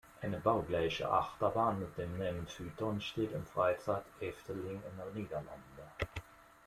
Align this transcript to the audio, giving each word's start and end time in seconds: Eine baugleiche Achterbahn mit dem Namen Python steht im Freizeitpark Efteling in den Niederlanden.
Eine 0.23 0.39
baugleiche 0.39 1.07
Achterbahn 1.11 1.77
mit 1.79 1.95
dem 1.99 2.17
Namen 2.17 2.47
Python 2.47 2.99
steht 3.01 3.33
im 3.33 3.45
Freizeitpark 3.45 4.03
Efteling 4.19 4.81
in 4.89 4.97
den 4.97 5.13
Niederlanden. 5.13 5.89